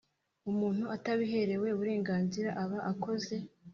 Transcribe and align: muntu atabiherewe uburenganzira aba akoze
muntu 0.59 0.83
atabiherewe 0.95 1.67
uburenganzira 1.75 2.49
aba 2.63 2.79
akoze 2.91 3.35